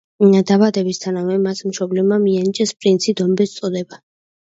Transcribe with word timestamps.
დაბადებისთანავე, 0.51 1.37
მას 1.45 1.63
მშობლებმა 1.69 2.19
მიანიჭეს 2.25 2.77
პრინცი 2.83 3.19
დომბეს 3.25 3.59
წოდება. 3.63 4.05